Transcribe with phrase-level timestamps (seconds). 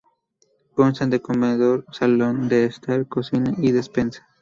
[0.73, 4.25] Constan de comedor-salón de estar, cocina, despensa.